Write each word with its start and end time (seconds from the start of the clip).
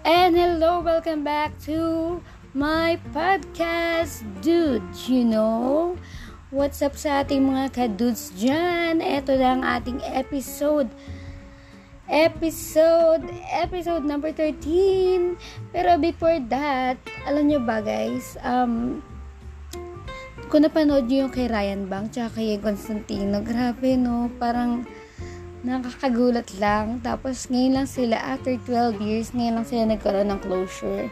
And 0.00 0.32
hello, 0.32 0.80
welcome 0.80 1.28
back 1.28 1.52
to 1.68 2.24
my 2.56 2.96
podcast, 3.12 4.24
dude. 4.40 4.80
You 5.04 5.28
know, 5.28 6.00
what's 6.48 6.80
up 6.80 6.96
sa 6.96 7.20
ating 7.20 7.44
mga 7.44 7.68
kadudes 7.76 8.32
dyan? 8.32 9.04
Ito 9.04 9.36
lang 9.36 9.60
ating 9.60 10.00
episode. 10.00 10.88
Episode, 12.08 13.28
episode 13.52 14.08
number 14.08 14.32
13. 14.32 15.36
Pero 15.68 16.00
before 16.00 16.40
that, 16.48 16.96
alam 17.28 17.52
nyo 17.52 17.60
ba 17.60 17.84
guys, 17.84 18.40
um, 18.40 19.04
kung 20.48 20.64
napanood 20.64 21.12
nyo 21.12 21.28
yung 21.28 21.34
kay 21.36 21.44
Ryan 21.44 21.92
Bang, 21.92 22.08
tsaka 22.08 22.40
kay 22.40 22.56
Constantino, 22.56 23.44
grabe 23.44 24.00
no, 24.00 24.32
parang, 24.40 24.88
nakakagulat 25.60 26.48
lang. 26.56 27.00
Tapos, 27.04 27.48
ngayon 27.52 27.82
lang 27.82 27.88
sila, 27.88 28.16
after 28.16 28.56
12 28.56 29.00
years, 29.00 29.28
ngayon 29.36 29.60
lang 29.60 29.66
sila 29.68 29.82
nagkaroon 29.88 30.28
ng 30.32 30.40
closure. 30.40 31.08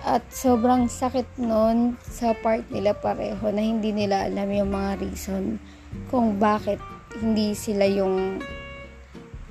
At 0.00 0.24
sobrang 0.32 0.88
sakit 0.88 1.36
nun 1.36 2.00
sa 2.00 2.32
part 2.32 2.64
nila 2.72 2.96
pareho 2.96 3.52
na 3.52 3.60
hindi 3.60 3.92
nila 3.92 4.32
alam 4.32 4.48
yung 4.48 4.72
mga 4.72 4.96
reason 5.04 5.60
kung 6.08 6.40
bakit 6.40 6.80
hindi 7.20 7.52
sila 7.52 7.84
yung 7.84 8.40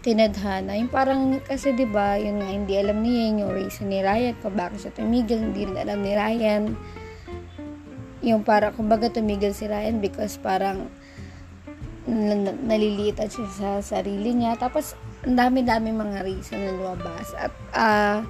tinadhana. 0.02 0.73
Yung 0.79 0.90
parang, 0.90 1.38
kasi 1.45 1.76
ba 1.76 1.77
diba, 1.77 2.07
yun 2.18 2.41
nga, 2.41 2.49
hindi 2.49 2.73
alam 2.79 2.98
niya 3.04 3.45
yung 3.45 3.54
reason 3.54 3.93
ni 3.93 4.02
Ryan 4.02 4.35
kung 4.41 4.55
bakit 4.57 4.90
siya 4.90 4.95
tumigil, 4.95 5.40
hindi 5.43 5.70
rin 5.70 5.77
alam 5.77 5.99
ni 6.02 6.12
Ryan. 6.16 6.63
Yung 8.26 8.41
para, 8.41 8.73
kumbaga 8.73 9.12
tumigil 9.12 9.54
si 9.54 9.70
Ryan 9.70 10.02
because 10.02 10.40
parang 10.41 10.90
nalilitan 12.08 13.28
siya 13.28 13.48
sa 13.50 13.70
sarili 13.84 14.32
niya. 14.32 14.55
Tapos, 14.55 14.96
ang 15.26 15.36
dami-dami 15.36 15.92
mga 15.92 16.24
reason 16.24 16.60
na 16.62 16.72
lumabas. 16.72 17.34
At, 17.36 17.54
uh, 17.76 18.24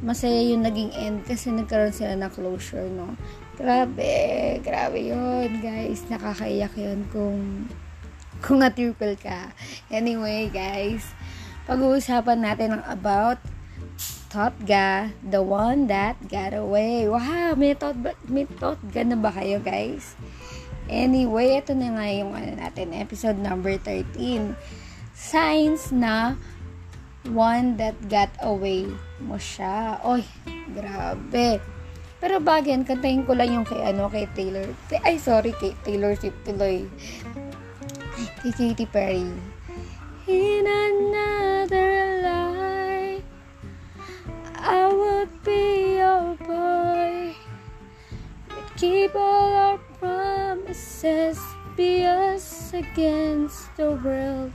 masaya 0.00 0.40
yung 0.46 0.64
naging 0.64 0.94
end 0.96 1.26
kasi 1.26 1.50
nagkaroon 1.50 1.92
sila 1.92 2.16
ng 2.16 2.32
closure, 2.32 2.88
no? 2.88 3.18
Grabe, 3.60 4.56
grabe 4.64 4.98
yun, 5.12 5.60
guys. 5.60 6.06
Nakakaiyak 6.08 6.72
yun 6.78 7.04
kung 7.12 7.68
kung 8.40 8.64
na-triple 8.64 9.20
ka. 9.20 9.52
Anyway, 9.92 10.48
guys, 10.48 11.04
pag-uusapan 11.68 12.40
natin 12.40 12.80
ng 12.80 12.84
about 12.88 13.36
Totga, 14.30 15.10
the 15.26 15.42
one 15.42 15.90
that 15.90 16.14
got 16.30 16.54
away. 16.54 17.04
Wow, 17.10 17.58
may 17.58 17.74
thought, 17.74 17.98
may 18.30 18.46
Totga 18.46 19.02
na 19.02 19.18
ba 19.18 19.34
kayo, 19.34 19.58
guys? 19.58 20.14
Anyway, 20.90 21.62
ito 21.62 21.70
na 21.78 21.94
nga 21.94 22.10
yung 22.10 22.34
ano 22.34 22.58
natin, 22.58 22.90
episode 22.98 23.38
number 23.38 23.78
13. 23.78 24.58
Signs 25.14 25.94
na 25.94 26.34
one 27.30 27.78
that 27.78 27.94
got 28.10 28.34
away 28.42 28.90
mo 29.22 29.38
siya. 29.38 30.02
Oy, 30.02 30.26
grabe. 30.74 31.62
Pero 32.18 32.42
bagyan, 32.42 32.82
kantahin 32.82 33.22
ko 33.22 33.38
lang 33.38 33.54
yung 33.54 33.62
kay 33.62 33.80
ano, 33.86 34.10
kay 34.10 34.26
Taylor. 34.34 34.66
Ay, 35.06 35.22
sorry, 35.22 35.54
kay 35.62 35.78
Taylor 35.86 36.18
Swift 36.18 36.42
tuloy. 36.42 36.90
Kay 38.42 38.50
Katy 38.50 38.86
Perry. 38.90 39.30
In 40.26 40.66
another 40.66 42.20
life, 42.20 43.24
I 44.58 44.90
would 44.90 45.30
be 45.46 45.96
your 46.02 46.34
boy. 46.44 47.32
We'd 48.50 48.70
keep 48.74 49.14
all 49.14 49.69
our 51.04 51.34
promises, 51.34 51.40
be 51.76 52.04
us 52.04 52.72
against 52.74 53.74
the 53.76 53.92
world. 54.04 54.52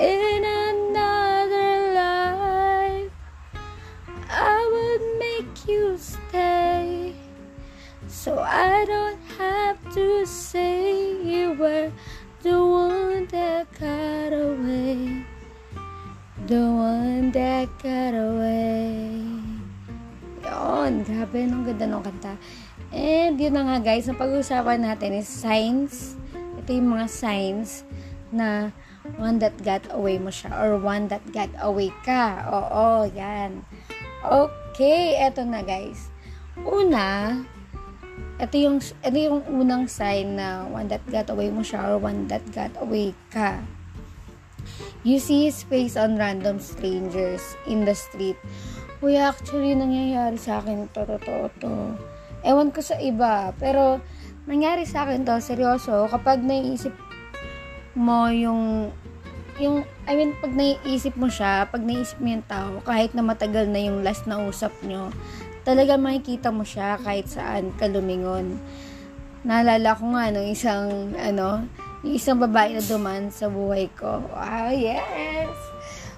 In 0.00 0.44
another 0.44 1.92
life, 1.94 3.12
I 4.30 4.58
would 4.72 5.18
make 5.18 5.68
you 5.68 5.96
stay. 5.98 7.14
So 8.08 8.38
I 8.38 8.84
don't 8.84 9.18
have 9.38 9.78
to 9.94 10.26
say 10.26 11.22
you 11.22 11.54
were 11.54 11.90
the 12.42 12.58
one 12.58 13.26
that 13.28 13.72
got 13.78 14.32
away. 14.32 15.24
The 16.46 16.62
one 16.62 17.32
that 17.32 17.68
got 17.82 18.14
away. 18.14 19.24
Yun, 20.44 21.04
grabe, 21.04 21.50
nung 21.50 21.64
ganda 21.64 21.86
nung 21.86 22.02
kanta. 22.02 22.38
And 22.96 23.36
yun 23.36 23.52
na 23.52 23.68
nga 23.68 23.92
guys, 23.92 24.08
ang 24.08 24.16
pag-uusapan 24.16 24.80
natin 24.80 25.12
is 25.12 25.28
signs. 25.28 26.16
Ito 26.32 26.72
yung 26.72 26.96
mga 26.96 27.12
signs 27.12 27.84
na 28.32 28.72
one 29.20 29.36
that 29.36 29.52
got 29.60 29.84
away 29.92 30.16
mo 30.16 30.32
siya 30.32 30.56
or 30.56 30.80
one 30.80 31.12
that 31.12 31.20
got 31.28 31.52
away 31.60 31.92
ka. 32.08 32.48
Oo, 32.48 33.04
yan. 33.12 33.68
Okay, 34.24 35.20
eto 35.20 35.44
na 35.44 35.60
guys. 35.60 36.08
Una, 36.64 37.36
ito 38.40 38.56
yung, 38.56 38.80
ito 38.80 39.18
yung 39.20 39.44
unang 39.44 39.84
sign 39.92 40.40
na 40.40 40.64
one 40.64 40.88
that 40.88 41.04
got 41.12 41.28
away 41.28 41.52
mo 41.52 41.60
siya 41.60 41.84
or 41.92 42.00
one 42.00 42.24
that 42.32 42.42
got 42.56 42.72
away 42.80 43.12
ka. 43.28 43.60
You 45.04 45.20
see 45.20 45.46
his 45.46 45.62
face 45.62 45.94
on 46.00 46.16
random 46.16 46.58
strangers 46.64 47.44
in 47.68 47.84
the 47.84 47.92
street. 47.92 48.40
Uy, 49.04 49.20
actually, 49.20 49.76
nangyayari 49.76 50.40
sa 50.40 50.64
akin 50.64 50.88
to, 50.96 51.04
totoo 51.04 51.52
to. 51.60 51.72
Ewan 52.46 52.70
ko 52.70 52.78
sa 52.78 52.94
iba, 53.02 53.50
pero 53.58 53.98
nangyari 54.46 54.86
sa 54.86 55.02
akin 55.02 55.26
to, 55.26 55.42
seryoso, 55.42 56.06
kapag 56.06 56.46
naiisip 56.46 56.94
mo 57.98 58.30
yung 58.30 58.94
yung, 59.56 59.88
I 60.04 60.12
mean, 60.14 60.36
pag 60.38 60.52
naiisip 60.52 61.16
mo 61.16 61.32
siya, 61.32 61.64
pag 61.72 61.80
naiisip 61.80 62.20
mo 62.20 62.28
yung 62.28 62.44
tao, 62.44 62.78
kahit 62.84 63.16
na 63.16 63.24
matagal 63.24 63.66
na 63.72 63.80
yung 63.80 64.04
last 64.04 64.28
na 64.28 64.40
usap 64.44 64.72
nyo, 64.84 65.08
talaga 65.64 65.96
makikita 65.96 66.52
mo 66.52 66.62
siya 66.62 67.00
kahit 67.00 67.26
saan 67.26 67.72
ka 67.74 67.88
lumingon. 67.88 68.60
Naalala 69.48 69.96
ko 69.96 70.12
nga 70.12 70.28
nung 70.28 70.46
isang, 70.46 71.16
ano, 71.16 71.64
yung 72.04 72.14
isang 72.14 72.38
babae 72.38 72.76
na 72.76 72.84
duman 72.84 73.32
sa 73.32 73.48
buhay 73.48 73.88
ko. 73.96 74.20
Wow, 74.28 74.70
yes! 74.76 75.56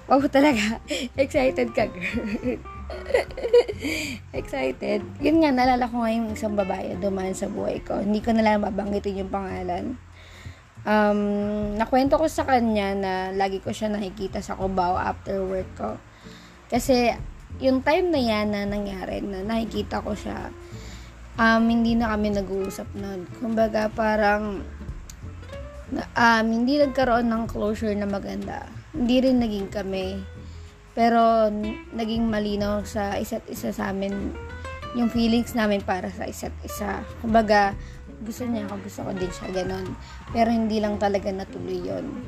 Wow, 0.05 0.25
talaga. 0.27 0.83
Excited 1.21 1.71
ka, 1.71 1.87
girl. 1.87 2.59
Excited. 4.39 5.01
Yun 5.21 5.41
nga, 5.41 5.51
naalala 5.53 5.89
ko 5.89 6.01
nga 6.01 6.11
yung 6.13 6.29
isang 6.33 6.55
babae 6.57 6.95
na 6.95 6.97
duman 7.01 7.33
sa 7.33 7.49
buhay 7.49 7.81
ko. 7.83 8.01
Hindi 8.01 8.19
ko 8.21 8.33
na 8.33 8.43
lang 8.43 8.65
babanggitin 8.65 9.25
yung 9.25 9.31
pangalan. 9.33 9.97
Um, 10.87 11.21
nakwento 11.75 12.15
ko 12.15 12.25
sa 12.31 12.47
kanya 12.47 12.95
na 12.95 13.13
lagi 13.35 13.59
ko 13.59 13.75
siya 13.75 13.91
nakikita 13.91 14.39
sa 14.39 14.55
Cubao 14.55 14.95
after 14.95 15.43
work 15.43 15.69
ko. 15.75 15.99
Kasi, 16.71 17.11
yung 17.59 17.83
time 17.83 18.13
na 18.13 18.21
yan 18.21 18.53
na 18.53 18.63
nangyari, 18.63 19.19
na 19.25 19.43
nakikita 19.43 19.99
ko 19.99 20.15
siya, 20.15 20.53
um, 21.35 21.63
hindi 21.67 21.97
na 21.99 22.15
kami 22.15 22.31
nag-uusap 22.31 22.87
nun. 22.95 23.27
Kumbaga, 23.41 23.91
parang, 23.91 24.63
um, 25.93 26.45
hindi 26.47 26.79
nagkaroon 26.79 27.27
ng 27.27 27.43
closure 27.49 27.97
na 27.97 28.07
maganda. 28.07 28.69
Hindi 28.95 29.15
rin 29.19 29.37
naging 29.41 29.69
kami. 29.69 30.38
Pero, 30.99 31.47
naging 31.95 32.27
malinaw 32.27 32.83
sa 32.83 33.15
isa't 33.15 33.47
isa 33.47 33.71
sa 33.71 33.95
amin 33.95 34.35
yung 34.99 35.07
feelings 35.07 35.55
namin 35.55 35.79
para 35.79 36.11
sa 36.11 36.27
isa't 36.27 36.51
isa. 36.59 37.07
Kumbaga, 37.23 37.71
gusto 38.19 38.43
niya 38.43 38.67
ako, 38.67 38.75
gusto 38.83 38.99
ko 39.07 39.11
din 39.15 39.31
siya, 39.31 39.47
ganon. 39.63 39.95
Pero 40.35 40.51
hindi 40.51 40.83
lang 40.83 40.99
talaga 40.99 41.31
natuloy 41.31 41.79
yon 41.87 42.19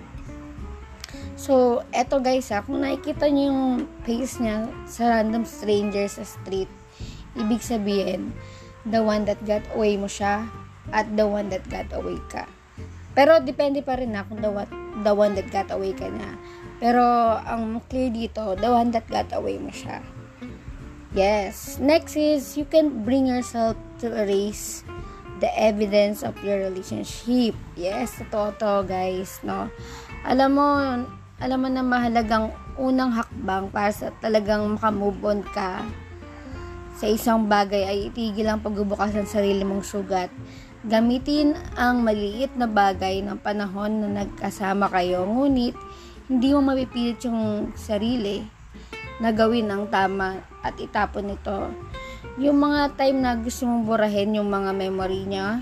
So, 1.35 1.83
eto 1.91 2.23
guys 2.23 2.47
ha, 2.53 2.63
kung 2.63 2.79
nakikita 2.85 3.27
niyo 3.27 3.51
yung 3.51 3.91
face 4.07 4.39
niya 4.39 4.71
sa 4.87 5.19
random 5.19 5.43
stranger 5.43 6.07
sa 6.07 6.23
street, 6.23 6.69
ibig 7.35 7.59
sabihin, 7.59 8.31
the 8.87 9.01
one 9.03 9.27
that 9.27 9.41
got 9.43 9.65
away 9.75 9.99
mo 9.99 10.07
siya 10.07 10.47
at 10.95 11.09
the 11.17 11.25
one 11.25 11.51
that 11.51 11.65
got 11.67 11.89
away 11.91 12.15
ka. 12.31 12.47
Pero 13.11 13.43
depende 13.43 13.83
pa 13.83 13.99
rin 13.99 14.15
na 14.15 14.23
kung 14.23 14.39
the, 14.39 14.53
the 15.03 15.11
one 15.11 15.35
that 15.35 15.49
got 15.51 15.67
away 15.75 15.91
ka 15.91 16.07
na. 16.07 16.39
Pero 16.81 17.05
ang 17.37 17.77
clear 17.85 18.09
dito, 18.09 18.57
the 18.57 18.65
one 18.65 18.89
that 18.89 19.05
got 19.05 19.29
away 19.37 19.61
mo 19.61 19.69
siya. 19.69 20.01
Yes. 21.13 21.77
Next 21.77 22.17
is, 22.17 22.57
you 22.57 22.65
can 22.65 23.05
bring 23.05 23.29
yourself 23.29 23.77
to 24.01 24.09
erase 24.09 24.81
the 25.37 25.51
evidence 25.53 26.25
of 26.25 26.33
your 26.41 26.57
relationship. 26.57 27.53
Yes, 27.77 28.17
totoo 28.17 28.57
to, 28.57 28.71
guys, 28.89 29.37
no? 29.45 29.69
Alam 30.25 30.49
mo, 30.57 30.67
alam 31.37 31.57
mo 31.61 31.69
na 31.69 31.85
mahalagang 31.85 32.49
unang 32.81 33.13
hakbang 33.13 33.69
para 33.69 33.93
sa 33.93 34.09
talagang 34.17 34.73
makamove 34.73 35.21
on 35.21 35.41
ka 35.53 35.85
sa 37.01 37.09
isang 37.09 37.49
bagay 37.49 37.81
ay 37.81 37.97
itigil 38.13 38.45
ang 38.45 38.61
pagbubukas 38.61 39.09
ng 39.17 39.25
sarili 39.25 39.65
mong 39.65 39.81
sugat. 39.81 40.29
Gamitin 40.85 41.57
ang 41.73 42.05
maliit 42.05 42.53
na 42.53 42.69
bagay 42.69 43.25
ng 43.25 43.41
panahon 43.41 44.05
na 44.05 44.25
nagkasama 44.25 44.85
kayo, 44.93 45.25
ngunit 45.25 45.73
hindi 46.31 46.55
mo 46.55 46.63
mapipilit 46.63 47.19
yung 47.27 47.75
sarili 47.75 48.39
na 49.19 49.35
gawin 49.35 49.67
ang 49.67 49.91
tama 49.91 50.39
at 50.63 50.79
itapon 50.79 51.35
ito. 51.35 51.67
Yung 52.39 52.55
mga 52.55 52.95
time 52.95 53.19
na 53.19 53.35
gusto 53.35 53.67
mong 53.67 53.83
burahin 53.83 54.39
yung 54.39 54.47
mga 54.47 54.71
memory 54.71 55.27
niya 55.27 55.59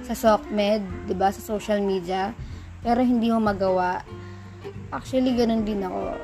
sa 0.00 0.16
SOCMED, 0.16 1.04
'di 1.04 1.14
ba, 1.14 1.28
sa 1.28 1.44
social 1.44 1.84
media, 1.84 2.32
pero 2.80 3.04
hindi 3.04 3.28
mo 3.28 3.44
magawa 3.44 4.00
Actually, 4.94 5.34
ganun 5.34 5.66
din 5.66 5.82
ako. 5.82 6.14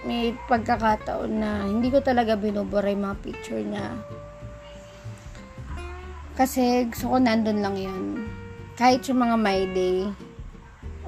may 0.00 0.32
pagkakataon 0.48 1.28
na 1.28 1.68
hindi 1.68 1.92
ko 1.92 2.00
talaga 2.00 2.32
binubura 2.32 2.88
yung 2.88 3.04
mga 3.04 3.20
picture 3.20 3.60
niya. 3.60 4.00
Kasi 6.32 6.88
gusto 6.88 7.12
ko 7.12 7.16
nandun 7.20 7.60
lang 7.60 7.76
yun. 7.76 8.24
Kahit 8.80 9.04
yung 9.12 9.20
mga 9.20 9.36
my 9.36 9.60
day. 9.76 10.08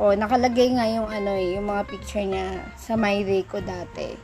O, 0.01 0.17
nakalagay 0.17 0.73
nga 0.73 0.89
yung 0.89 1.09
ano 1.09 1.37
eh, 1.37 1.57
yung 1.57 1.69
mga 1.69 1.85
picture 1.85 2.25
niya 2.25 2.65
sa 2.81 2.97
my 2.97 3.21
day 3.25 3.45
ko 3.45 3.61
dati. 3.61 4.17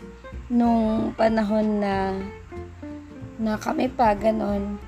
Nung 0.49 1.13
panahon 1.13 1.85
na 1.85 2.17
na 3.39 3.55
kami 3.61 3.87
pa, 3.93 4.17
ganon. 4.17 4.81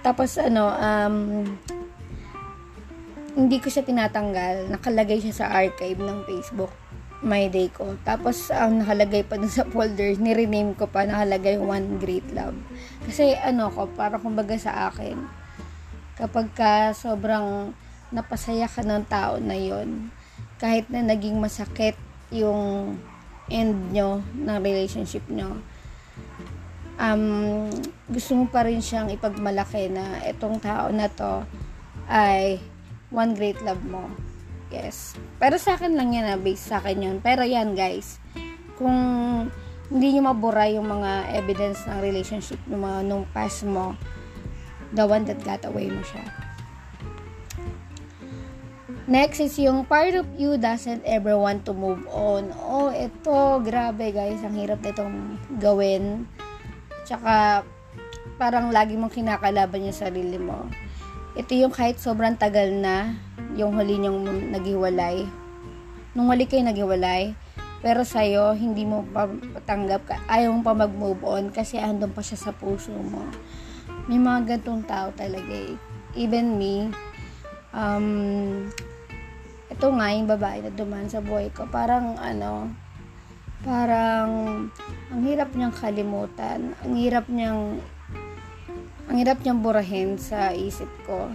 Tapos 0.00 0.36
ano, 0.40 0.72
um, 0.72 1.16
hindi 3.34 3.56
ko 3.58 3.68
siya 3.68 3.84
tinatanggal. 3.84 4.70
Nakalagay 4.70 5.20
siya 5.20 5.44
sa 5.44 5.46
archive 5.52 6.00
ng 6.00 6.24
Facebook 6.24 6.72
my 7.24 7.48
day 7.48 7.72
ko. 7.72 7.96
Tapos, 8.04 8.52
ang 8.52 8.84
nakalagay 8.84 9.24
pa 9.24 9.40
dun 9.40 9.50
sa 9.50 9.64
folder, 9.72 10.14
nirename 10.20 10.76
ko 10.76 10.84
pa, 10.86 11.08
nakalagay 11.08 11.56
One 11.56 11.96
Great 11.98 12.28
Love. 12.36 12.54
Kasi, 13.08 13.32
ano 13.40 13.72
ko, 13.72 13.88
para 13.88 14.20
kumbaga 14.20 14.54
sa 14.60 14.92
akin, 14.92 15.16
kapag 16.20 16.52
ka 16.52 16.92
sobrang 16.92 17.72
napasaya 18.12 18.68
ka 18.68 18.84
ng 18.84 19.04
tao 19.08 19.40
na 19.40 19.56
yon 19.56 20.10
kahit 20.58 20.88
na 20.88 21.04
naging 21.04 21.38
masakit 21.40 21.96
yung 22.32 22.96
end 23.52 23.92
nyo 23.92 24.24
ng 24.32 24.58
relationship 24.64 25.22
nyo, 25.28 25.60
um, 26.96 27.68
gusto 28.08 28.32
mo 28.32 28.44
pa 28.48 28.64
rin 28.64 28.80
siyang 28.80 29.12
ipagmalaki 29.12 29.92
na 29.92 30.24
itong 30.24 30.58
tao 30.62 30.88
na 30.88 31.10
to 31.10 31.44
ay 32.08 32.60
one 33.12 33.36
great 33.36 33.60
love 33.62 33.82
mo. 33.84 34.10
Yes. 34.72 35.14
Pero 35.38 35.60
sa 35.60 35.78
akin 35.78 35.94
lang 35.94 36.16
yan, 36.16 36.26
ah, 36.26 36.40
based 36.40 36.66
sa 36.66 36.82
akin 36.82 36.98
yun. 36.98 37.16
Pero 37.22 37.46
yan, 37.46 37.78
guys, 37.78 38.18
kung 38.74 38.98
hindi 39.92 40.06
nyo 40.16 40.34
mabura 40.34 40.66
yung 40.66 40.88
mga 40.88 41.30
evidence 41.36 41.86
ng 41.86 42.00
relationship 42.02 42.58
ng 42.66 42.80
mga 42.80 42.98
nung 43.06 43.28
past 43.30 43.62
mo, 43.62 43.94
the 44.96 45.04
one 45.04 45.22
that 45.28 45.38
got 45.46 45.62
away 45.68 45.86
mo 45.86 46.02
siya. 46.02 46.24
Next 49.04 49.36
is 49.36 49.60
yung 49.60 49.84
part 49.84 50.16
of 50.16 50.24
you 50.40 50.56
doesn't 50.56 51.04
ever 51.04 51.36
want 51.36 51.68
to 51.68 51.76
move 51.76 52.08
on. 52.08 52.48
Oh, 52.56 52.88
ito, 52.88 53.60
grabe 53.60 54.16
guys, 54.16 54.40
ang 54.40 54.56
hirap 54.56 54.80
nitong 54.80 55.36
gawin. 55.60 56.24
Tsaka, 57.04 57.68
parang 58.40 58.72
lagi 58.72 58.96
mong 58.96 59.12
kinakalaban 59.12 59.84
yung 59.84 59.92
sarili 59.92 60.40
mo. 60.40 60.72
Ito 61.36 61.52
yung 61.52 61.68
kahit 61.76 62.00
sobrang 62.00 62.40
tagal 62.40 62.72
na, 62.72 63.12
yung 63.52 63.76
huli 63.76 64.00
niyong 64.00 64.24
naghiwalay. 64.56 65.28
Nung 66.16 66.32
huli 66.32 66.48
kayo 66.48 66.64
naghiwalay, 66.64 67.36
pero 67.84 68.08
sa'yo, 68.08 68.56
hindi 68.56 68.88
mo 68.88 69.04
pa 69.04 69.28
patanggap, 69.28 70.32
ayaw 70.32 70.48
mo 70.56 70.64
pa 70.64 70.72
mag-move 70.72 71.20
on 71.28 71.52
kasi 71.52 71.76
andun 71.76 72.16
pa 72.16 72.24
siya 72.24 72.40
sa 72.40 72.56
puso 72.56 72.88
mo. 72.96 73.20
May 74.08 74.16
mga 74.16 74.56
gantong 74.56 74.88
tao 74.88 75.12
talaga 75.12 75.52
eh. 75.52 75.76
Even 76.16 76.56
me, 76.56 76.88
um, 77.76 78.72
ito 79.74 79.90
nga 79.90 80.14
yung 80.14 80.30
babae 80.30 80.62
na 80.62 80.70
duman 80.70 81.10
sa 81.10 81.18
buhay 81.18 81.50
ko, 81.50 81.66
parang 81.66 82.14
ano, 82.14 82.70
parang 83.66 84.30
ang 85.10 85.22
hirap 85.26 85.50
niyang 85.50 85.74
kalimutan, 85.74 86.78
ang 86.78 86.94
hirap 86.94 87.26
niyang 87.26 87.82
ang 89.10 89.16
hirap 89.18 89.42
niyang 89.42 89.60
burahin 89.60 90.14
sa 90.14 90.54
isip 90.54 90.88
ko. 91.04 91.26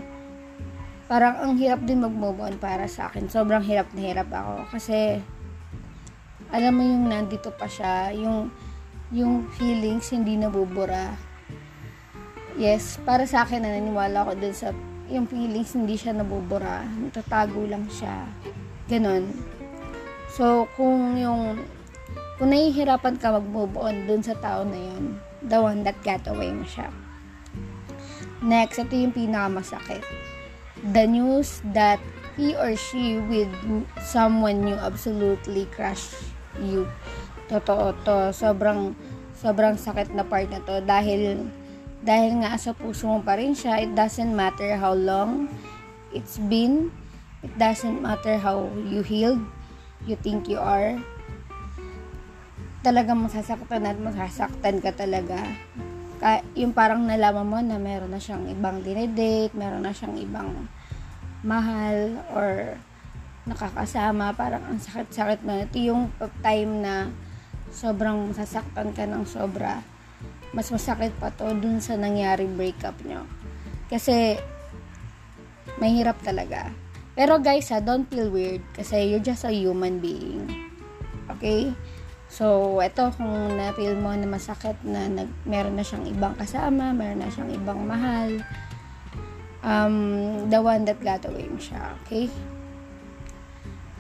Parang 1.12 1.36
ang 1.42 1.54
hirap 1.60 1.84
din 1.84 2.00
mag-move 2.00 2.40
on 2.40 2.56
para 2.58 2.88
sa 2.88 3.12
akin. 3.12 3.28
Sobrang 3.28 3.62
hirap 3.62 3.92
na 3.94 4.02
hirap 4.02 4.30
ako. 4.32 4.72
Kasi, 4.74 5.20
alam 6.50 6.74
mo 6.74 6.82
yung 6.82 7.10
nandito 7.10 7.54
pa 7.54 7.70
siya, 7.70 8.14
yung, 8.14 8.50
yung 9.14 9.46
feelings 9.58 10.10
hindi 10.14 10.38
nabubura. 10.38 11.14
Yes, 12.58 12.98
para 13.06 13.26
sa 13.30 13.46
akin, 13.46 13.62
naniniwala 13.62 14.26
ko 14.26 14.32
dun 14.38 14.54
sa, 14.54 14.74
yung 15.10 15.26
feelings 15.26 15.74
hindi 15.74 15.98
siya 15.98 16.14
nabubura. 16.14 16.86
Natatago 16.86 17.66
lang 17.66 17.90
siya. 17.90 18.30
Ganon. 18.86 19.30
So, 20.30 20.70
kung 20.78 21.18
yung, 21.18 21.66
kung 22.38 22.50
nahihirapan 22.54 23.18
ka 23.18 23.34
mag-move 23.42 23.76
on 23.76 24.06
dun 24.06 24.22
sa 24.22 24.38
tao 24.38 24.62
na 24.62 24.78
yun, 24.78 25.18
the 25.42 25.58
one 25.58 25.82
that 25.82 25.98
got 26.06 26.22
away 26.30 26.54
mo 26.54 26.64
siya. 26.64 26.94
Next, 28.40 28.80
ito 28.80 28.94
yung 28.96 29.12
pinakamasakit. 29.12 30.06
The 30.96 31.06
news 31.10 31.60
that 31.76 32.00
he 32.40 32.56
or 32.56 32.72
she 32.80 33.20
with 33.28 33.52
someone 34.00 34.64
you 34.64 34.80
absolutely 34.80 35.68
crush 35.76 36.16
you. 36.64 36.88
Totoo 37.52 37.92
to. 38.08 38.32
Sobrang, 38.32 38.96
sobrang 39.36 39.76
sakit 39.76 40.16
na 40.16 40.24
part 40.24 40.48
na 40.48 40.64
to 40.64 40.80
dahil 40.86 41.52
dahil 42.04 42.44
nga 42.44 42.56
sa 42.56 42.72
puso 42.72 43.08
mo 43.08 43.20
pa 43.20 43.36
rin 43.36 43.52
siya, 43.52 43.84
it 43.84 43.92
doesn't 43.96 44.32
matter 44.32 44.76
how 44.80 44.96
long 44.96 45.52
it's 46.16 46.40
been, 46.52 46.90
it 47.44 47.54
doesn't 47.60 48.00
matter 48.00 48.40
how 48.40 48.68
you 48.88 49.04
healed, 49.04 49.44
you 50.08 50.16
think 50.20 50.48
you 50.48 50.60
are, 50.60 50.96
talagang 52.82 53.20
masasaktan 53.28 53.84
at 53.84 54.00
masasaktan 54.00 54.80
ka 54.80 54.96
talaga 54.96 55.44
yung 56.56 56.76
parang 56.76 57.08
nalaman 57.08 57.48
mo 57.48 57.60
na 57.64 57.80
meron 57.80 58.12
na 58.12 58.20
siyang 58.20 58.44
ibang 58.52 58.84
dinedate, 58.84 59.56
meron 59.56 59.88
na 59.88 59.96
siyang 59.96 60.20
ibang 60.20 60.68
mahal 61.40 62.20
or 62.36 62.76
nakakasama, 63.48 64.36
parang 64.36 64.68
ang 64.68 64.80
sakit-sakit 64.84 65.48
na. 65.48 65.64
Ito 65.64 65.80
yung 65.80 66.12
time 66.44 66.84
na 66.84 67.08
sobrang 67.72 68.36
masasaktan 68.36 68.92
ka 68.92 69.08
ng 69.08 69.24
sobra. 69.24 69.80
Mas 70.56 70.74
masakit 70.74 71.14
pa 71.22 71.30
to 71.34 71.52
dun 71.58 71.78
sa 71.82 71.98
nangyaring 72.00 72.58
breakup 72.58 72.98
nyo. 73.06 73.26
Kasi, 73.90 74.38
mahirap 75.78 76.20
talaga. 76.26 76.74
Pero 77.20 77.36
guys 77.44 77.68
ha, 77.74 77.84
don't 77.84 78.08
feel 78.08 78.32
weird 78.32 78.64
kasi 78.72 79.12
you're 79.12 79.24
just 79.24 79.44
a 79.44 79.52
human 79.52 80.00
being. 80.00 80.48
Okay? 81.28 81.76
So, 82.30 82.78
ito 82.80 83.10
kung 83.18 83.58
na-feel 83.58 83.98
mo 83.98 84.14
na 84.14 84.30
masakit 84.30 84.78
na 84.86 85.10
nag, 85.10 85.28
meron 85.50 85.74
na 85.74 85.82
siyang 85.82 86.06
ibang 86.06 86.38
kasama, 86.38 86.94
meron 86.94 87.26
na 87.26 87.34
siyang 87.34 87.52
ibang 87.58 87.82
mahal, 87.90 88.38
um, 89.66 89.98
the 90.46 90.62
one 90.62 90.86
that 90.86 91.02
got 91.02 91.26
away 91.26 91.50
mo 91.50 91.58
siya, 91.58 91.98
okay? 92.06 92.30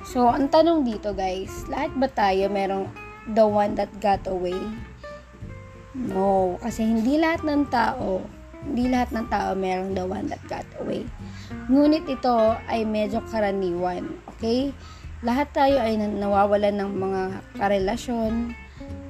So, 0.05 0.29
ang 0.29 0.53
tanong 0.53 0.85
dito 0.85 1.11
guys, 1.17 1.65
lahat 1.67 1.91
ba 1.97 2.07
tayo 2.07 2.47
merong 2.53 2.87
the 3.33 3.45
one 3.49 3.73
that 3.75 3.89
got 3.97 4.21
away? 4.29 4.61
No, 5.97 6.57
kasi 6.61 6.85
hindi 6.85 7.17
lahat 7.17 7.41
ng 7.45 7.69
tao, 7.73 8.21
hindi 8.61 8.91
lahat 8.91 9.09
ng 9.15 9.25
tao 9.31 9.57
merong 9.57 9.97
the 9.97 10.05
one 10.05 10.29
that 10.29 10.41
got 10.45 10.67
away. 10.77 11.07
Ngunit 11.65 12.05
ito 12.05 12.57
ay 12.69 12.85
medyo 12.85 13.23
karaniwan, 13.29 14.05
okay? 14.29 14.69
lahat 15.19 15.51
tayo 15.51 15.75
ay 15.83 15.99
nawawalan 15.99 16.79
ng 16.79 16.91
mga 16.95 17.21
karelasyon 17.59 18.55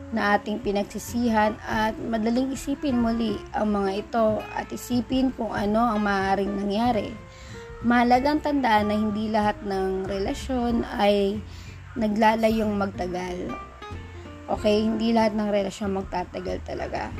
na 0.10 0.34
ating 0.34 0.58
pinagsisihan 0.58 1.54
at 1.62 1.94
madaling 2.02 2.50
isipin 2.50 2.98
muli 2.98 3.38
ang 3.54 3.78
mga 3.78 3.92
ito 4.02 4.42
at 4.58 4.66
isipin 4.74 5.30
kung 5.38 5.54
ano 5.54 5.86
ang 5.86 6.02
maaaring 6.02 6.50
nangyari. 6.50 7.14
Mahalagang 7.86 8.42
tandaan 8.42 8.90
na 8.90 8.98
hindi 8.98 9.30
lahat 9.30 9.62
ng 9.62 10.10
relasyon 10.10 10.82
ay 10.98 11.38
naglalayong 11.94 12.74
magtagal. 12.74 13.54
Okay, 14.50 14.82
hindi 14.82 15.14
lahat 15.14 15.38
ng 15.38 15.54
relasyon 15.54 15.94
magtatagal 15.94 16.66
talaga. 16.66 17.14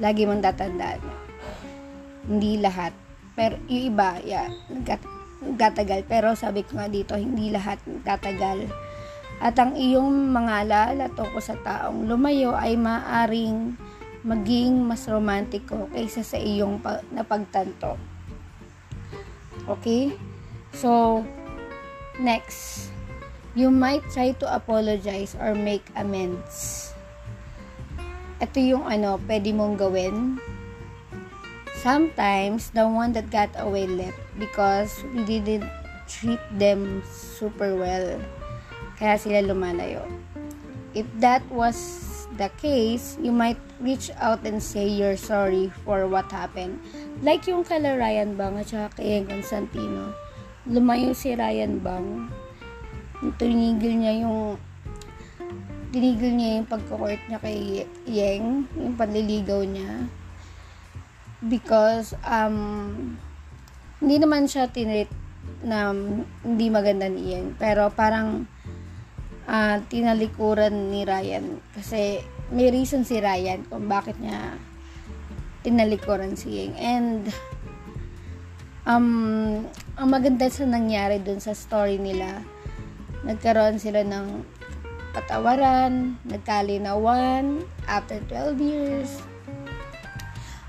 Lagi 0.00 0.24
mong 0.24 0.40
tatandaan. 0.40 1.04
Hindi 2.24 2.56
lahat. 2.64 2.96
Pero 3.36 3.60
yung 3.68 3.92
iba, 3.92 4.16
yeah, 4.24 4.48
nagkat- 4.72 5.04
tatagal. 5.60 6.08
Pero 6.08 6.32
sabi 6.32 6.64
ko 6.64 6.80
nga 6.80 6.88
dito, 6.88 7.12
hindi 7.12 7.52
lahat 7.52 7.76
tatagal. 8.08 8.72
At 9.36 9.60
ang 9.60 9.76
iyong 9.76 10.32
mga 10.32 10.64
alaala 10.64 11.12
tungkol 11.12 11.44
sa 11.44 11.60
taong 11.60 12.08
lumayo 12.08 12.56
ay 12.56 12.80
maaring 12.80 13.76
maging 14.24 14.80
mas 14.80 15.04
romantiko 15.04 15.92
kaysa 15.92 16.24
sa 16.24 16.40
iyong 16.40 16.80
napagtanto. 17.12 18.00
Okay? 19.68 20.16
So, 20.72 21.20
next. 22.16 22.95
You 23.56 23.72
might 23.72 24.04
try 24.12 24.36
to 24.36 24.46
apologize 24.52 25.32
or 25.40 25.56
make 25.56 25.88
amends. 25.96 26.92
Ito 28.36 28.60
yung 28.60 28.84
ano, 28.84 29.16
pwede 29.24 29.48
mong 29.56 29.80
gawin 29.80 30.36
sometimes 31.86 32.74
the 32.74 32.82
one 32.82 33.14
that 33.14 33.30
got 33.30 33.46
away 33.62 33.86
left 33.86 34.18
because 34.42 34.90
we 35.14 35.22
didn't 35.22 35.70
treat 36.10 36.42
them 36.58 36.98
super 37.06 37.78
well. 37.78 38.18
Kaya 38.98 39.14
sila 39.14 39.46
lumalayo. 39.46 40.02
If 40.98 41.06
that 41.22 41.46
was 41.46 42.26
the 42.40 42.50
case, 42.58 43.14
you 43.22 43.30
might 43.30 43.60
reach 43.78 44.10
out 44.18 44.42
and 44.42 44.58
say 44.58 44.88
you're 44.88 45.20
sorry 45.20 45.70
for 45.86 46.10
what 46.10 46.26
happened. 46.34 46.82
Like 47.22 47.46
yung 47.46 47.62
kala 47.62 47.94
Ryan 47.94 48.34
Bang 48.34 48.58
at 48.58 48.66
saka 48.72 48.98
kay 48.98 49.22
Constantino. 49.22 50.10
Lumayo 50.66 51.14
si 51.14 51.38
Ryan 51.38 51.78
Bang. 51.78 52.34
Tinigil 53.40 53.94
niya 54.00 54.12
yung 54.26 54.60
tinigil 55.96 56.36
niya 56.36 56.60
yung 56.60 56.68
pagkukort 56.68 57.20
niya 57.24 57.40
kay 57.40 57.88
Yeng, 58.04 58.68
yung 58.76 58.94
panliligaw 59.00 59.64
niya. 59.64 60.04
Because, 61.40 62.12
um, 62.20 63.16
hindi 64.04 64.16
naman 64.20 64.44
siya 64.44 64.68
tinrit 64.68 65.08
na 65.64 65.96
hindi 66.44 66.66
maganda 66.68 67.08
ni 67.08 67.32
Yeng. 67.32 67.56
Pero 67.56 67.88
parang, 67.88 68.44
uh, 69.48 69.76
tinalikuran 69.88 70.92
ni 70.92 71.08
Ryan. 71.08 71.64
Kasi, 71.72 72.20
may 72.52 72.68
reason 72.68 73.08
si 73.08 73.16
Ryan 73.16 73.64
kung 73.64 73.88
bakit 73.88 74.20
niya 74.20 74.52
tinalikuran 75.64 76.36
si 76.36 76.60
Yeng. 76.60 76.74
And, 76.76 77.22
um, 78.84 79.64
ang 79.96 80.08
maganda 80.12 80.46
sa 80.52 80.68
nangyari 80.68 81.24
dun 81.24 81.40
sa 81.40 81.56
story 81.56 81.96
nila, 81.96 82.44
nagkaroon 83.26 83.82
sila 83.82 84.06
ng 84.06 84.46
patawaran, 85.10 86.14
nagkalinawan 86.22 87.66
after 87.90 88.22
12 88.30 88.62
years. 88.62 89.10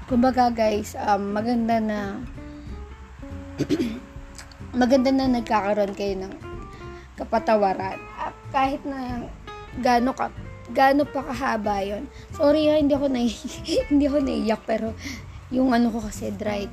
Kumbaga 0.10 0.50
guys, 0.50 0.98
um, 0.98 1.36
maganda 1.38 1.78
na 1.78 2.00
maganda 4.82 5.14
na 5.14 5.30
nagkakaroon 5.30 5.94
kayo 5.94 6.16
ng 6.26 6.34
kapatawaran. 7.20 8.00
At 8.18 8.34
kahit 8.50 8.82
na 8.88 9.30
gaano 9.78 10.18
ka 10.18 10.34
gaano 10.72 11.08
pa 11.08 11.24
kahaba 11.24 11.80
yon. 11.84 12.08
Sorry 12.36 12.68
ha, 12.72 12.80
hindi 12.80 12.96
ako 12.96 13.08
na 13.08 13.20
hindi 13.92 14.06
ako 14.08 14.18
naiyak 14.24 14.62
pero 14.68 14.92
yung 15.52 15.72
ano 15.72 15.92
ko 15.92 16.04
kasi 16.04 16.32
dry. 16.36 16.68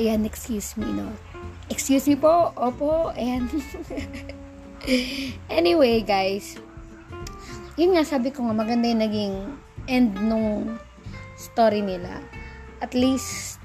Ayan, 0.00 0.24
excuse 0.24 0.74
me, 0.80 0.88
no? 0.88 1.31
Excuse 1.72 2.04
me 2.04 2.20
po, 2.20 2.52
opo, 2.52 3.16
ayan. 3.16 3.48
anyway, 5.48 6.04
guys. 6.04 6.60
Yun 7.80 7.96
nga, 7.96 8.04
sabi 8.04 8.28
ko 8.28 8.44
nga, 8.44 8.52
maganda 8.52 8.92
yung 8.92 9.00
naging 9.00 9.36
end 9.88 10.12
nung 10.20 10.76
story 11.40 11.80
nila. 11.80 12.20
At 12.84 12.92
least, 12.92 13.56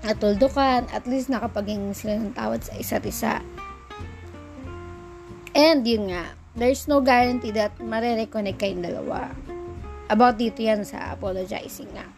natuldukan, 0.00 0.88
at 0.88 1.04
least 1.04 1.28
nakapaging 1.28 1.92
sila 1.92 2.16
ng 2.16 2.32
tawad 2.32 2.64
sa 2.64 2.72
isa't 2.80 3.04
isa. 3.04 3.44
And 5.52 5.84
yun 5.84 6.16
nga, 6.16 6.32
there's 6.56 6.88
no 6.88 7.04
guarantee 7.04 7.52
that 7.60 7.76
marireconnect 7.76 8.56
kayong 8.56 8.88
dalawa. 8.88 9.36
About 10.08 10.40
dito 10.40 10.64
yan 10.64 10.88
sa 10.88 11.12
apologizing 11.12 11.92
nga. 11.92 12.08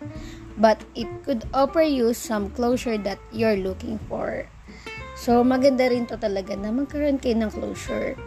But 0.55 0.87
it 0.95 1.11
could 1.27 1.51
offer 1.51 1.83
you 1.83 2.15
some 2.15 2.55
closure 2.55 3.01
that 3.03 3.19
you're 3.35 3.59
looking 3.59 3.99
for. 4.07 4.52
So, 5.23 5.47
maganda 5.47 5.87
rin 5.87 6.11
to 6.11 6.19
talaga 6.19 6.59
na 6.59 6.75
magkaroon 6.75 7.23
kayo 7.23 7.39
ng 7.39 7.55
closure. 7.55 8.19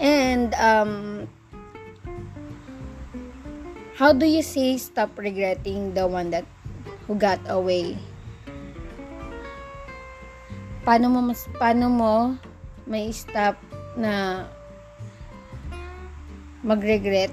And, 0.00 0.56
um, 0.56 1.28
how 4.00 4.16
do 4.16 4.24
you 4.24 4.40
say 4.40 4.80
stop 4.80 5.12
regretting 5.20 5.92
the 5.92 6.08
one 6.08 6.32
that 6.32 6.48
who 7.04 7.20
got 7.20 7.36
away? 7.52 8.00
Paano 10.88 11.12
mo, 11.12 11.20
mas, 11.20 11.44
paano 11.60 11.92
mo 11.92 12.14
may 12.88 13.12
stop 13.12 13.60
na 14.00 14.48
magregret 16.64 17.28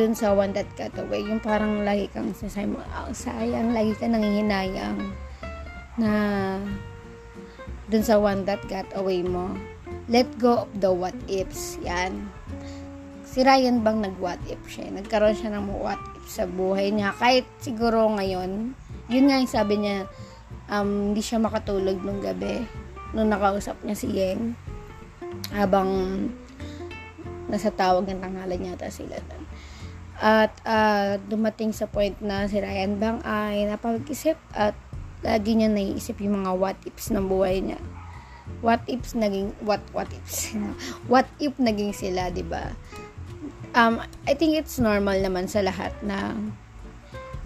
dun 0.00 0.16
sa 0.16 0.32
one 0.32 0.56
that 0.56 0.64
got 0.80 0.96
away? 0.96 1.20
Yung 1.20 1.44
parang 1.44 1.84
lagi 1.84 2.08
kang 2.08 2.32
sasay 2.32 2.64
mo, 2.64 2.80
oh, 2.80 3.12
sayang, 3.12 3.76
lagi 3.76 3.92
ka 4.00 4.08
nangihinayang 4.08 5.12
na 6.00 6.12
dun 7.90 8.06
sa 8.06 8.16
one 8.22 8.46
that 8.46 8.62
got 8.70 8.86
away 8.94 9.20
mo. 9.26 9.50
Let 10.06 10.30
go 10.38 10.66
of 10.66 10.70
the 10.78 10.94
what 10.94 11.14
ifs. 11.26 11.76
Yan. 11.82 12.30
Si 13.26 13.46
Ryan 13.46 13.82
bang 13.82 14.02
nag-what 14.02 14.42
if 14.50 14.58
siya? 14.66 14.90
Nagkaroon 14.90 15.38
siya 15.38 15.54
ng 15.54 15.70
what 15.70 15.98
if 16.18 16.26
sa 16.30 16.46
buhay 16.46 16.90
niya. 16.90 17.14
Kahit 17.14 17.46
siguro 17.62 18.10
ngayon, 18.18 18.74
yun 19.06 19.24
nga 19.26 19.38
yung 19.38 19.50
sabi 19.50 19.78
niya, 19.78 20.10
um, 20.66 21.14
hindi 21.14 21.22
siya 21.22 21.42
makatulog 21.42 22.02
nung 22.02 22.18
gabi. 22.18 22.66
Nung 23.14 23.30
nakausap 23.30 23.78
niya 23.86 23.94
si 23.98 24.10
Yeng. 24.10 24.58
Habang 25.54 25.90
nasa 27.50 27.70
tawag 27.70 28.06
ng 28.06 28.22
tanghalan 28.22 28.70
yata 28.70 28.90
sila. 28.90 29.18
At 30.18 30.54
uh, 30.66 31.22
dumating 31.26 31.70
sa 31.70 31.86
point 31.86 32.18
na 32.18 32.50
si 32.50 32.58
Ryan 32.58 32.98
bang 32.98 33.18
ay 33.22 33.66
napag-isip 33.66 34.38
at 34.54 34.74
lagi 35.20 35.56
niya 35.56 35.68
naiisip 35.68 36.20
yung 36.24 36.42
mga 36.44 36.52
what 36.56 36.78
ifs 36.86 37.12
ng 37.12 37.26
buhay 37.26 37.60
niya. 37.60 37.80
What 38.60 38.82
ifs 38.90 39.14
naging 39.14 39.54
what 39.62 39.80
what 39.94 40.10
ifs. 40.10 40.52
what 41.12 41.28
if 41.38 41.54
naging 41.56 41.94
sila, 41.94 42.28
'di 42.28 42.44
ba? 42.44 42.74
Um 43.76 44.02
I 44.26 44.34
think 44.34 44.58
it's 44.58 44.80
normal 44.80 45.16
naman 45.20 45.46
sa 45.46 45.62
lahat 45.62 45.94
na 46.02 46.34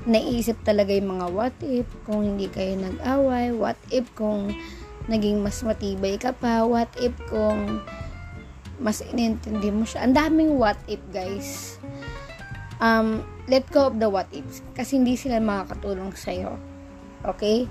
naiisip 0.05 0.61
talaga 0.65 0.93
yung 0.93 1.19
mga 1.21 1.27
what 1.33 1.57
if 1.65 1.89
kung 2.05 2.25
hindi 2.25 2.49
kayo 2.49 2.77
nag-away, 2.77 3.53
what 3.57 3.79
if 3.89 4.05
kung 4.17 4.53
naging 5.09 5.45
mas 5.45 5.61
matibay 5.61 6.17
ka 6.17 6.33
pa, 6.33 6.65
what 6.65 6.89
if 6.97 7.13
kung 7.29 7.85
mas 8.81 9.03
inintindi 9.05 9.71
mo 9.71 9.87
siya. 9.87 10.07
Ang 10.07 10.15
daming 10.17 10.51
what 10.59 10.79
if, 10.91 11.01
guys. 11.15 11.79
Um, 12.83 13.23
let 13.47 13.65
go 13.71 13.89
of 13.89 14.03
the 14.03 14.11
what 14.11 14.27
ifs. 14.35 14.65
Kasi 14.75 14.99
hindi 14.99 15.15
sila 15.15 15.39
makakatulong 15.39 16.13
sa'yo. 16.15 16.59
Okay? 17.25 17.67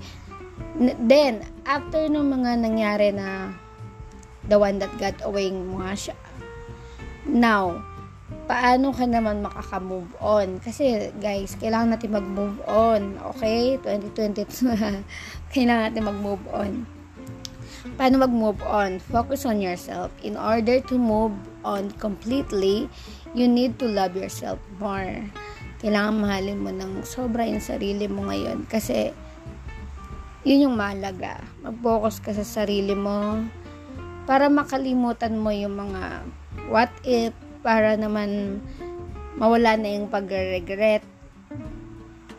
Then, 0.78 1.46
after 1.66 2.06
ng 2.06 2.26
mga 2.30 2.50
nangyari 2.62 3.10
na 3.14 3.54
the 4.46 4.58
one 4.58 4.78
that 4.78 4.92
got 5.00 5.18
away 5.22 5.50
mo 5.50 5.82
nga 5.82 5.94
siya, 5.94 6.16
now, 7.24 7.80
paano 8.44 8.92
ka 8.92 9.08
naman 9.08 9.40
makaka-move 9.40 10.10
on? 10.20 10.60
Kasi, 10.60 11.10
guys, 11.18 11.56
kailangan 11.56 11.96
natin 11.96 12.12
mag-move 12.12 12.58
on. 12.68 13.16
Okay? 13.34 13.80
2022 13.80 15.04
kailangan 15.54 15.90
natin 15.90 16.04
mag-move 16.04 16.44
on. 16.52 16.72
Paano 17.94 18.24
mag-move 18.24 18.60
on? 18.64 18.96
Focus 18.96 19.44
on 19.44 19.60
yourself. 19.60 20.08
In 20.24 20.40
order 20.40 20.80
to 20.88 20.96
move 20.96 21.36
on 21.64 21.92
completely, 22.00 22.88
you 23.36 23.44
need 23.48 23.76
to 23.80 23.86
love 23.88 24.16
yourself 24.16 24.56
more. 24.80 25.20
Kailangan 25.84 26.16
mahalin 26.16 26.64
mo 26.64 26.72
ng 26.72 27.04
sobra 27.04 27.44
yung 27.44 27.60
sarili 27.60 28.08
mo 28.08 28.24
ngayon. 28.28 28.64
Kasi, 28.72 29.12
yun 30.44 30.68
yung 30.70 30.76
mahalaga. 30.76 31.40
Mag-focus 31.64 32.20
ka 32.20 32.36
sa 32.36 32.44
sarili 32.44 32.92
mo 32.92 33.42
para 34.24 34.48
makalimutan 34.48 35.36
mo 35.36 35.52
yung 35.52 35.76
mga 35.76 36.24
what 36.68 36.92
if 37.04 37.32
para 37.60 37.96
naman 37.96 38.60
mawala 39.36 39.76
na 39.76 39.88
yung 39.96 40.08
pag-regret 40.08 41.04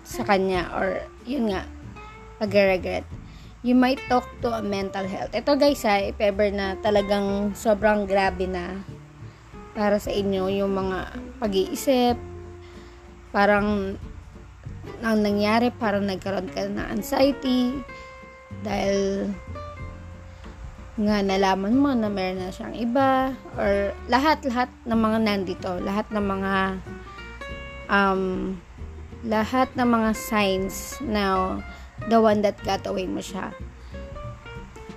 sa 0.05 0.21
kanya 0.25 0.69
or 0.77 1.01
yun 1.25 1.49
nga 1.49 1.65
pag-regret 2.37 3.05
you 3.65 3.73
might 3.73 4.01
talk 4.05 4.25
to 4.41 4.53
a 4.53 4.61
mental 4.61 5.05
health 5.05 5.33
ito 5.33 5.57
guys 5.57 5.81
ha 5.81 5.97
if 5.97 6.17
ever 6.21 6.49
na 6.53 6.77
talagang 6.81 7.57
sobrang 7.57 8.05
grabe 8.05 8.45
na 8.45 8.81
para 9.73 9.97
sa 9.97 10.13
inyo 10.13 10.49
yung 10.53 10.73
mga 10.77 11.09
pag-iisip 11.41 12.15
parang 13.33 13.97
ang 15.01 15.17
nangyari 15.19 15.73
parang 15.73 16.05
nagkaroon 16.05 16.47
ka 16.53 16.69
na 16.69 16.87
anxiety 16.93 17.73
dahil 18.63 19.29
nga 20.95 21.19
nalaman 21.19 21.75
mo 21.75 21.91
na 21.91 22.07
meron 22.07 22.39
na 22.39 22.55
siyang 22.55 22.71
iba 22.71 23.35
or 23.59 23.91
lahat-lahat 24.07 24.71
ng 24.87 24.95
mga 24.95 25.17
nandito, 25.27 25.71
lahat 25.83 26.07
ng 26.07 26.23
mga 26.23 26.53
um, 27.91 28.55
lahat 29.27 29.67
ng 29.75 29.89
mga 29.89 30.09
signs 30.15 30.95
na 31.03 31.57
the 32.07 32.15
one 32.15 32.39
that 32.39 32.55
got 32.63 32.79
away 32.87 33.03
mo 33.03 33.19
siya. 33.19 33.51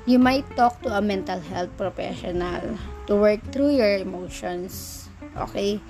You 0.07 0.23
might 0.23 0.47
talk 0.55 0.81
to 0.87 0.95
a 0.95 1.03
mental 1.03 1.43
health 1.43 1.75
professional 1.75 2.79
to 3.11 3.13
work 3.19 3.43
through 3.51 3.77
your 3.77 3.99
emotions. 3.99 5.05
Okay? 5.37 5.83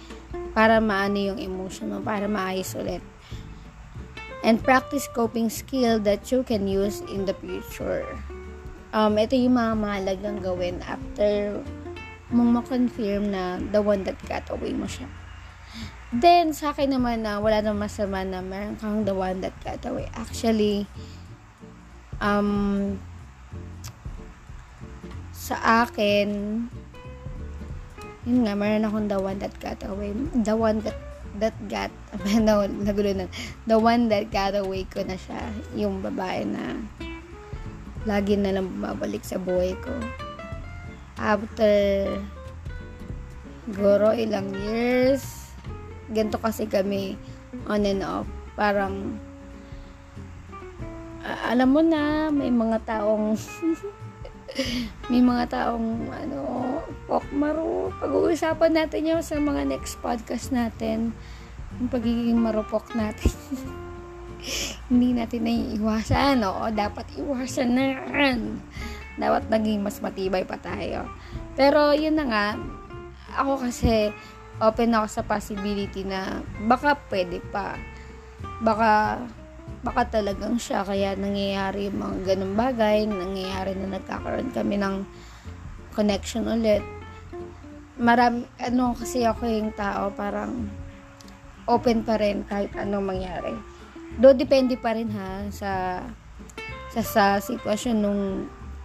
Para 0.56 0.82
maano 0.82 1.20
yung 1.20 1.38
emotion 1.38 1.92
mo, 1.92 2.02
para 2.02 2.26
maayos 2.26 2.74
ulit 2.74 3.04
and 4.42 4.62
practice 4.62 5.08
coping 5.10 5.50
skill 5.50 5.98
that 6.06 6.30
you 6.30 6.42
can 6.42 6.68
use 6.68 7.00
in 7.10 7.26
the 7.26 7.34
future. 7.34 8.06
Um, 8.94 9.18
ito 9.18 9.36
yung 9.36 9.58
mga 9.58 9.72
mahalagang 9.76 10.38
gawin 10.40 10.80
after 10.86 11.60
mong 12.28 12.60
ma-confirm 12.60 13.32
na 13.32 13.56
the 13.72 13.80
one 13.80 14.04
that 14.04 14.16
got 14.28 14.44
away 14.52 14.72
mo 14.76 14.84
siya. 14.84 15.08
Then, 16.08 16.56
sa 16.56 16.72
akin 16.72 16.96
naman 16.96 17.20
na 17.20 17.36
wala 17.36 17.60
namang 17.60 17.88
masama 17.88 18.24
na 18.24 18.40
meron 18.40 18.80
kang 18.80 19.04
the 19.04 19.12
one 19.12 19.44
that 19.44 19.52
got 19.60 19.84
away. 19.84 20.08
Actually, 20.16 20.88
um, 22.20 22.96
sa 25.36 25.84
akin, 25.84 26.28
yun 28.24 28.38
nga, 28.44 28.56
meron 28.56 28.88
akong 28.88 29.08
the 29.08 29.20
one 29.20 29.36
that 29.40 29.52
got 29.60 29.80
away. 29.84 30.16
The 30.32 30.56
one 30.56 30.80
that 30.84 30.96
that 31.38 31.56
got, 31.66 31.90
no, 32.38 32.66
nagulo 32.66 33.14
na, 33.14 33.26
the 33.66 33.78
one 33.78 34.10
that 34.10 34.30
got 34.30 34.54
away 34.54 34.84
ko 34.86 35.02
na 35.02 35.16
siya, 35.16 35.40
yung 35.74 36.02
babae 36.02 36.44
na 36.46 36.78
lagi 38.06 38.38
na 38.38 38.54
lang 38.54 38.70
bumabalik 38.70 39.22
sa 39.26 39.38
buhay 39.40 39.74
ko. 39.82 39.92
After 41.18 42.06
Siguro 43.68 44.16
ilang 44.16 44.48
years. 44.64 45.52
Ganto 46.08 46.40
kasi 46.40 46.64
kami 46.64 47.20
on 47.68 47.84
and 47.84 48.00
off. 48.00 48.24
Parang 48.56 49.20
uh, 51.20 51.40
alam 51.52 51.68
mo 51.68 51.84
na, 51.84 52.32
may 52.32 52.48
mga 52.48 52.80
taong 52.88 53.36
may 55.10 55.22
mga 55.22 55.44
taong 55.50 56.10
ano, 56.10 56.40
pokmaro. 57.06 57.92
Pag-uusapan 57.98 58.72
natin 58.74 59.08
yun 59.08 59.22
sa 59.22 59.38
mga 59.38 59.66
next 59.68 59.98
podcast 60.02 60.50
natin. 60.50 61.14
Yung 61.78 61.90
pagiging 61.90 62.38
marupok 62.38 62.94
natin. 62.94 63.30
Hindi 64.90 65.18
natin 65.18 65.40
na 65.44 65.52
iwasan. 65.52 66.36
Oo, 66.46 66.64
dapat 66.72 67.06
iwasan 67.18 67.70
na 67.74 67.84
yan. 67.92 68.62
Dapat 69.18 69.50
naging 69.50 69.82
mas 69.82 69.98
matibay 69.98 70.46
pa 70.46 70.56
tayo. 70.58 71.10
Pero 71.58 71.90
yun 71.90 72.14
na 72.14 72.24
nga, 72.26 72.46
ako 73.34 73.66
kasi 73.66 74.14
open 74.58 74.94
ako 74.94 75.06
sa 75.10 75.22
possibility 75.26 76.06
na 76.06 76.42
baka 76.66 76.98
pwede 77.10 77.42
pa. 77.50 77.74
Baka 78.62 79.22
baka 79.82 80.20
talagang 80.20 80.58
siya 80.58 80.82
kaya 80.82 81.14
nangyayari 81.14 81.88
yung 81.88 81.98
mga 82.02 82.16
ganung 82.34 82.54
bagay, 82.58 83.06
nangyayari 83.06 83.72
na 83.78 83.98
nagkakaroon 83.98 84.50
kami 84.50 84.76
ng 84.76 85.06
connection 85.94 86.46
ulit. 86.46 86.82
Marami, 87.98 88.46
ano 88.62 88.94
kasi 88.94 89.26
ako 89.26 89.46
yung 89.46 89.74
tao, 89.74 90.10
parang 90.14 90.70
open 91.66 92.02
pa 92.02 92.16
rin 92.18 92.42
kahit 92.46 92.72
anong 92.74 93.16
mangyari. 93.16 93.54
Do 94.18 94.32
depende 94.32 94.74
pa 94.80 94.96
rin 94.96 95.12
ha 95.12 95.46
sa 95.52 96.00
sa, 96.88 97.00
sa 97.04 97.24
sitwasyon 97.38 97.96
nung 98.00 98.22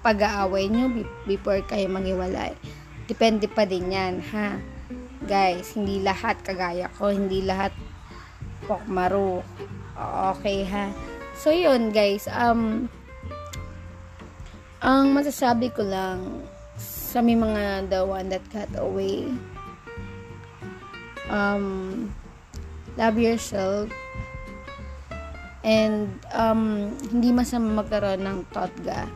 pag-aaway 0.04 0.68
nyo 0.68 0.92
before 1.24 1.64
kayo 1.64 1.88
maghiwalay. 1.88 2.52
Depende 3.08 3.48
pa 3.48 3.64
din 3.64 3.88
yan, 3.88 4.20
ha? 4.36 4.60
Guys, 5.24 5.80
hindi 5.80 6.04
lahat 6.04 6.44
kagaya 6.44 6.92
ko, 7.00 7.08
hindi 7.16 7.40
lahat 7.40 7.72
pokmaro 8.68 9.44
Okay 9.98 10.66
ha. 10.66 10.90
So 11.38 11.54
yun 11.54 11.94
guys, 11.94 12.26
um 12.30 12.90
ang 14.84 15.16
masasabi 15.16 15.72
ko 15.72 15.86
lang 15.86 16.44
sa 16.76 17.24
may 17.24 17.38
mga 17.38 17.88
the 17.88 18.02
one 18.04 18.28
that 18.28 18.44
got 18.52 18.68
away 18.76 19.30
um 21.32 22.10
love 23.00 23.16
yourself 23.16 23.88
and 25.64 26.12
um 26.36 26.92
hindi 27.08 27.32
masama 27.32 27.80
magkaroon 27.80 28.28
ng 28.28 28.40
totga 28.52 29.08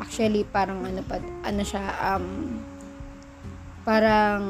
actually 0.00 0.42
parang 0.42 0.82
ano 0.82 1.04
pa 1.06 1.22
ano 1.46 1.62
siya 1.62 1.86
um 2.02 2.58
parang 3.86 4.42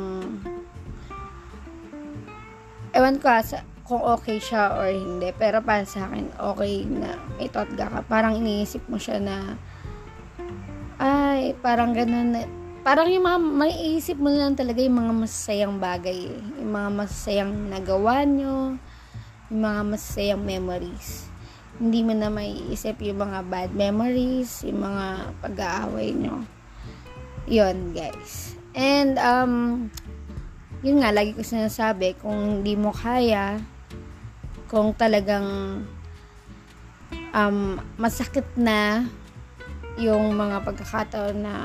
ewan 2.97 3.21
ko 3.21 3.27
ah, 3.29 3.45
sa 3.45 3.61
kung 3.83 4.03
okay 4.03 4.39
siya 4.39 4.79
or 4.79 4.91
hindi. 4.91 5.35
Pero 5.35 5.59
para 5.63 5.83
sa 5.83 6.07
akin, 6.07 6.31
okay 6.39 6.87
na 6.87 7.19
may 7.39 7.51
totga 7.51 7.91
ka. 7.91 8.01
Parang 8.07 8.39
iniisip 8.39 8.87
mo 8.87 8.99
siya 8.99 9.19
na, 9.19 9.59
ay, 11.03 11.59
parang 11.59 11.91
ganun 11.91 12.35
na, 12.35 12.47
parang 12.87 13.11
yung 13.11 13.27
mga, 13.27 13.39
maiisip 13.43 14.17
mo 14.19 14.31
lang 14.31 14.55
talaga 14.55 14.83
yung 14.83 14.99
mga 14.99 15.13
masasayang 15.27 15.77
bagay 15.83 16.19
eh. 16.31 16.43
Yung 16.63 16.73
mga 16.73 16.91
masasayang 16.95 17.53
nagawa 17.71 18.23
nyo, 18.23 18.79
yung 19.51 19.61
mga 19.63 19.83
masasayang 19.91 20.43
memories. 20.43 21.27
Hindi 21.83 22.07
mo 22.07 22.15
na 22.15 22.31
maiisip 22.31 23.03
yung 23.03 23.19
mga 23.19 23.39
bad 23.51 23.71
memories, 23.75 24.63
yung 24.63 24.87
mga 24.87 25.07
pag-aaway 25.43 26.15
nyo. 26.15 26.47
Yun, 27.51 27.91
guys. 27.91 28.55
And, 28.73 29.19
um, 29.19 29.53
yun 30.83 31.03
nga, 31.03 31.11
lagi 31.11 31.35
ko 31.35 31.43
sinasabi, 31.43 32.19
kung 32.23 32.63
hindi 32.63 32.75
mo 32.79 32.95
kaya, 32.95 33.59
kung 34.73 34.97
talagang 34.97 35.85
um, 37.37 37.77
masakit 38.01 38.49
na 38.57 39.05
yung 40.01 40.33
mga 40.33 40.65
pagkakataon 40.65 41.37
na 41.45 41.57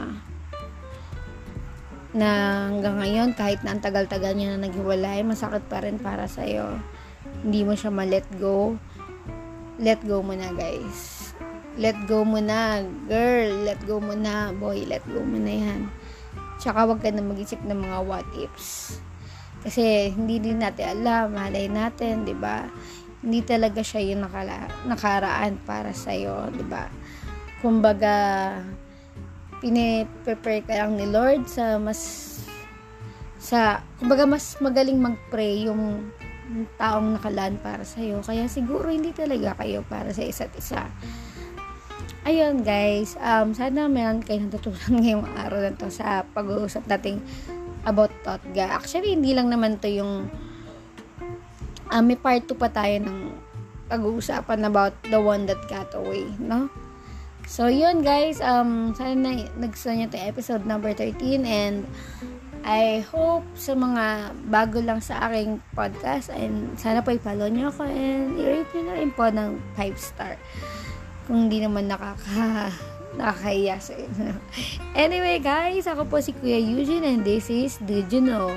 na 2.11 2.29
hanggang 2.67 2.99
ngayon 2.99 3.29
kahit 3.31 3.63
na 3.63 3.71
ang 3.71 3.79
tagal-tagal 3.79 4.35
niya 4.35 4.59
na 4.59 4.67
naghiwalay 4.67 5.23
masakit 5.23 5.63
pa 5.71 5.79
rin 5.79 5.95
para 5.95 6.27
sa 6.27 6.43
iyo 6.43 6.75
hindi 7.43 7.63
mo 7.63 7.77
siya 7.77 7.93
ma-let 7.93 8.27
go. 8.39 8.75
Let 9.77 10.01
go 10.03 10.25
mo 10.25 10.33
na 10.33 10.49
guys. 10.57 11.31
Let 11.77 11.93
go 12.09 12.25
mo 12.25 12.41
na 12.41 12.81
girl. 13.05 13.61
Let 13.61 13.77
go 13.85 14.01
mo 14.01 14.17
na 14.17 14.49
boy. 14.57 14.89
Let 14.89 15.05
go 15.05 15.21
mo 15.21 15.37
na 15.37 15.53
yan. 15.53 15.81
Tsaka 16.57 16.89
wag 16.89 16.99
ka 17.05 17.13
na 17.13 17.21
mag-isip 17.21 17.61
ng 17.61 17.77
mga 17.77 17.99
what 18.09 18.25
ifs 18.33 18.97
kasi 19.67 20.15
hindi 20.15 20.39
din 20.39 20.63
natin 20.63 20.95
alam, 21.03 21.35
malay 21.35 21.67
natin, 21.67 22.23
'di 22.23 22.39
ba? 22.39 22.63
Hindi 23.19 23.43
talaga 23.43 23.83
siya 23.83 24.15
yung 24.15 24.23
nakala, 24.23 24.71
nakaraan 24.87 25.59
para 25.67 25.91
sa 25.91 26.15
iyo, 26.15 26.47
'di 26.55 26.63
ba? 26.71 26.87
Kumbaga 27.59 28.15
pine-prepare 29.59 30.63
ka 30.63 30.73
lang 30.79 30.95
ni 30.95 31.03
Lord 31.03 31.51
sa 31.51 31.75
mas 31.75 31.99
sa 33.35 33.83
kumbaga 33.99 34.23
mas 34.23 34.55
magaling 34.63 35.03
mag-pray 35.03 35.67
yung 35.67 36.07
taong 36.79 37.19
nakalaan 37.19 37.59
para 37.59 37.83
sa 37.83 37.99
iyo. 37.99 38.23
Kaya 38.23 38.47
siguro 38.47 38.87
hindi 38.87 39.11
talaga 39.11 39.59
kayo 39.59 39.83
para 39.83 40.15
sa 40.15 40.23
isa't 40.23 40.55
isa. 40.55 40.87
Ayun 42.23 42.63
guys, 42.63 43.19
um, 43.19 43.51
sana 43.51 43.91
meron 43.91 44.23
kayo 44.23 44.47
natutunan 44.47 44.95
ngayong 45.03 45.27
araw 45.35 45.59
na 45.59 45.75
to 45.75 45.91
sa 45.91 46.23
pag-uusap 46.31 46.87
nating 46.87 47.19
about 47.83 48.09
Totga. 48.25 48.73
Actually, 48.73 49.13
hindi 49.13 49.35
lang 49.35 49.51
naman 49.51 49.77
to 49.83 49.89
yung 49.91 50.31
uh, 51.91 52.03
may 52.03 52.17
part 52.17 52.47
2 52.47 52.55
pa 52.57 52.71
tayo 52.71 52.95
ng 53.03 53.17
pag-uusapan 53.87 54.67
about 54.67 54.95
the 55.07 55.19
one 55.19 55.47
that 55.47 55.59
got 55.71 55.87
away, 55.95 56.27
no? 56.41 56.67
So, 57.47 57.71
yun 57.71 58.03
guys, 58.03 58.43
um, 58.43 58.91
sana 58.91 59.15
na, 59.15 59.47
nagsunan 59.55 60.03
nyo 60.03 60.07
to 60.11 60.19
episode 60.19 60.67
number 60.67 60.91
13 60.91 61.47
and 61.47 61.87
I 62.67 62.99
hope 63.07 63.47
sa 63.55 63.71
mga 63.71 64.35
bago 64.51 64.83
lang 64.83 64.99
sa 64.99 65.31
aking 65.31 65.63
podcast 65.71 66.27
and 66.27 66.75
sana 66.75 66.99
po 66.99 67.15
i-follow 67.15 67.47
nyo 67.47 67.71
ako 67.71 67.87
and 67.87 68.35
i-rate 68.35 68.67
nyo 68.75 68.83
na 68.91 68.95
rin 68.99 69.11
po 69.15 69.31
ng 69.31 69.55
5 69.79 69.95
star 69.95 70.35
kung 71.23 71.47
hindi 71.47 71.63
naman 71.63 71.87
nakaka 71.87 72.75
Nakakahiya 73.17 73.81
sa 73.81 73.97
anyway, 74.93 75.41
guys, 75.41 75.89
ako 75.89 76.05
po 76.05 76.21
si 76.21 76.37
Kuya 76.37 76.61
Eugene 76.61 77.17
and 77.17 77.25
this 77.25 77.49
is 77.49 77.81
Did 77.81 78.13
You 78.13 78.21
Know? 78.21 78.53